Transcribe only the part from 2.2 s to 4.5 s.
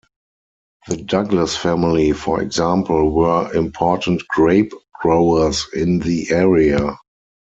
example, were important